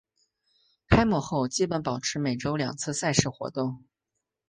[0.89, 3.83] 开幕后基本保持每周两次赛事活动。